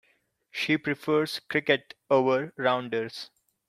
She 0.49 0.79
prefers 0.79 1.37
cricket 1.41 1.93
over 2.09 2.55
rounders. 2.57 3.29